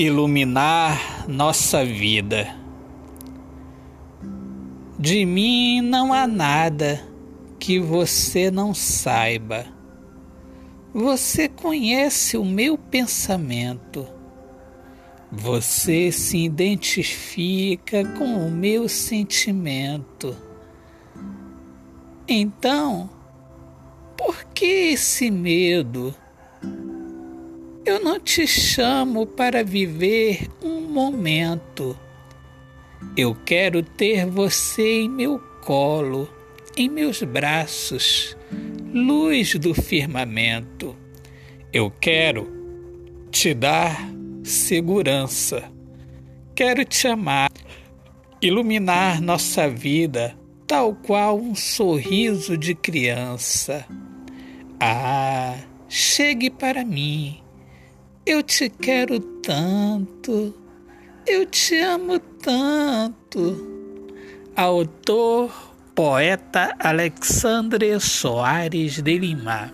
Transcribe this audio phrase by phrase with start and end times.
[0.00, 2.54] iluminar nossa vida.
[4.96, 7.02] De mim não há nada
[7.58, 9.66] que você não saiba.
[10.94, 14.06] Você conhece o meu pensamento.
[15.32, 20.36] Você se identifica com o meu sentimento.
[22.28, 23.10] Então,
[24.16, 26.14] por que esse medo?
[27.88, 31.98] Eu não te chamo para viver um momento.
[33.16, 36.28] Eu quero ter você em meu colo,
[36.76, 38.36] em meus braços,
[38.92, 40.94] luz do firmamento.
[41.72, 42.46] Eu quero
[43.30, 43.98] te dar
[44.44, 45.72] segurança.
[46.54, 47.50] Quero te amar,
[48.42, 50.36] iluminar nossa vida,
[50.66, 53.86] tal qual um sorriso de criança.
[54.78, 55.56] Ah,
[55.88, 57.47] chegue para mim
[58.28, 60.54] eu te quero tanto,
[61.26, 63.66] eu te amo tanto.
[64.54, 65.50] Autor,
[65.94, 69.72] poeta Alexandre Soares de Lima.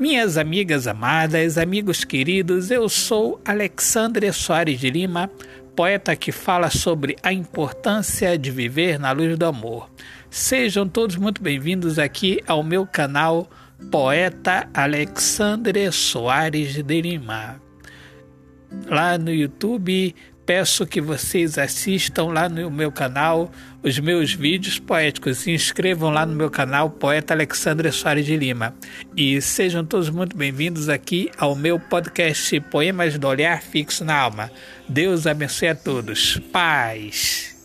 [0.00, 5.30] Minhas amigas amadas, amigos queridos, eu sou Alexandre Soares de Lima,
[5.76, 9.88] poeta que fala sobre a importância de viver na luz do amor.
[10.28, 13.48] Sejam todos muito bem-vindos aqui ao meu canal
[13.92, 17.64] Poeta Alexandre Soares de Lima
[18.86, 20.14] lá no YouTube.
[20.44, 23.50] Peço que vocês assistam lá no meu canal
[23.82, 25.38] os meus vídeos poéticos.
[25.38, 28.74] Se inscrevam lá no meu canal, Poeta Alexandre Soares de Lima.
[29.16, 34.50] E sejam todos muito bem-vindos aqui ao meu podcast Poemas do Olhar Fixo na Alma.
[34.88, 36.40] Deus abençoe a todos.
[36.52, 37.55] Paz.